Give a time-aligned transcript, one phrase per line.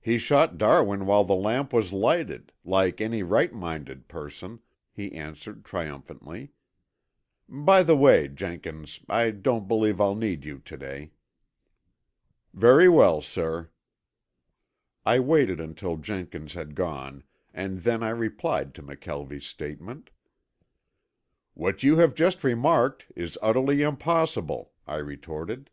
[0.00, 4.60] He shot Darwin while the lamp was lighted, like any right minded person,"
[4.90, 6.52] he answered triumphantly.
[7.50, 11.10] "By the way, Jenkins, I don't believe I'll need you to day."
[12.54, 13.68] "Very well, sir."
[15.04, 17.22] I waited until Jenkins had gone
[17.52, 20.08] and then I replied to McKelvie's statement.
[21.52, 25.68] "What you have just remarked is utterly impossible," I retorted.